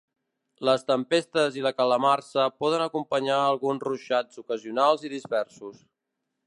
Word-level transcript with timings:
Les 0.67 0.85
tempestes 0.91 1.59
i 1.59 1.63
la 1.65 1.71
calamarsa 1.81 2.47
poden 2.63 2.85
acompanyar 2.87 3.37
alguns 3.41 3.87
ruixats 3.89 4.43
ocasionals 4.45 5.07
i 5.11 5.15
dispersos. 5.19 5.89